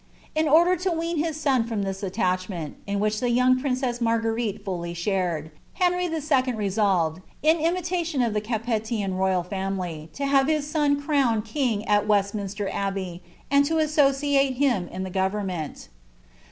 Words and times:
In 0.33 0.47
order 0.47 0.75
to 0.77 0.89
UFBO 0.89 1.23
hie 1.23 1.29
son 1.31 1.63
from 1.63 1.83
this 1.83 2.01
attachmenU 2.01 2.73
in 2.87 2.99
which 2.99 3.17
ibe 3.17 3.35
young 3.35 3.61
princess 3.61 4.01
Mor 4.01 4.19
pinite 4.19 4.65
fully 4.65 4.95
shared, 4.95 5.51
Henry 5.75 6.07
11. 6.07 6.55
resolved, 6.57 7.21
in 7.43 7.57
iinilaiioii 7.57 8.25
of 8.25 8.35
ihe 8.35 8.41
Capetian 8.43 9.13
roiil 9.13 9.45
family, 9.47 10.09
to 10.13 10.25
have 10.25 10.47
hia 10.47 10.63
sou 10.63 10.95
crowned 10.99 11.45
king 11.45 11.85
at 11.87 12.07
Westminster 12.07 12.67
Abbey, 12.73 13.21
and 13.51 13.69
lu 13.69 13.77
usocmie 13.77 14.55
him 14.55 14.87
in 14.87 15.03
die 15.03 15.11
Bovernment. 15.11 15.89